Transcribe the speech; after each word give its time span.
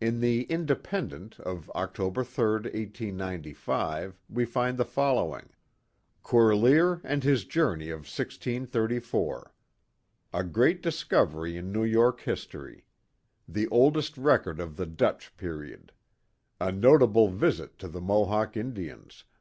In 0.00 0.18
the 0.18 0.46
Independent 0.46 1.38
of 1.38 1.70
October 1.76 2.24
3, 2.24 2.42
1895, 2.74 4.18
we 4.28 4.44
find 4.44 4.76
the 4.76 4.84
following: 4.84 5.48
CORLEAR 6.24 7.00
AND 7.04 7.22
HIS 7.22 7.44
JOURNEY 7.44 7.88
OF 7.90 8.00
1 8.00 8.04
634. 8.06 9.52
A 10.32 10.42
Great 10.42 10.82
Discovery 10.82 11.56
in 11.56 11.70
New 11.70 11.84
York 11.84 12.22
History. 12.22 12.84
The 13.48 13.68
Oldest 13.68 14.18
Record 14.18 14.58
of 14.58 14.74
the 14.74 14.86
Dutch 14.86 15.36
Period. 15.36 15.92
A 16.60 16.72
Notable 16.72 17.28
Visit 17.28 17.78
to 17.78 17.86
the 17.86 18.00
Mohawk 18.00 18.56
Indians. 18.56 19.22